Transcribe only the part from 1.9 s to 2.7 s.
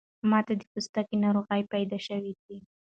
شوی ده